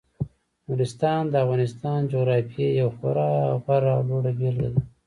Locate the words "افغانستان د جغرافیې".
1.45-2.67